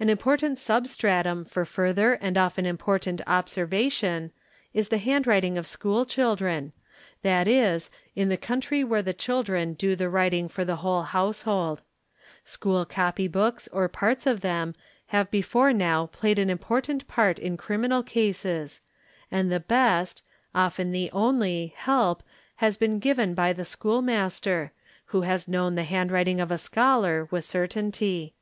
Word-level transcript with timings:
ad 0.00 0.04
An 0.04 0.08
important 0.08 0.58
substratum 0.58 1.44
for 1.44 1.66
further 1.66 2.14
and 2.14 2.38
often 2.38 2.64
important 2.64 3.20
obs 3.26 3.54
vation 3.56 4.30
is 4.72 4.88
the 4.88 4.96
handwriting 4.96 5.58
of 5.58 5.66
school 5.66 6.06
children, 6.06 6.72
that 7.20 7.46
is, 7.46 7.90
in 8.16 8.30
the 8.30 8.38
count 8.38 8.70
where 8.70 9.02
the 9.02 9.12
children 9.12 9.74
do 9.74 9.94
the 9.94 10.08
writing 10.08 10.48
for 10.48 10.64
the 10.64 10.76
whole 10.76 11.02
household; 11.02 11.82
seh 12.42 12.84
copy 12.88 13.28
books 13.28 13.68
or 13.72 13.90
parts 13.90 14.26
of 14.26 14.40
them 14.40 14.74
have 15.08 15.30
before 15.30 15.74
now 15.74 16.06
played 16.06 16.38
an 16.38 16.48
important 16.48 17.06
p 17.06 17.20
in 17.42 17.58
criminal 17.58 18.02
cases, 18.02 18.80
and 19.30 19.52
the 19.52 19.60
best, 19.60 20.24
often 20.54 20.92
the 20.92 21.10
only, 21.12 21.74
help 21.76 22.22
has 22.56 22.78
been 22.78 22.98
given 22.98 23.34
the 23.34 23.64
school 23.66 24.00
master, 24.00 24.72
who 25.12 25.20
has 25.28 25.46
known 25.46 25.74
the 25.74 25.84
handwriting 25.84 26.40
of 26.40 26.50
a 26.50 26.56
scholar 26.56 27.26
¥ 27.32 27.44
certainty. 27.44 28.32